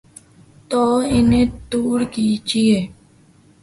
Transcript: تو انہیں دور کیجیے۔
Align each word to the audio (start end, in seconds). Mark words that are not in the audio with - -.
تو 0.69 0.81
انہیں 1.15 1.45
دور 1.71 1.99
کیجیے۔ 2.11 2.87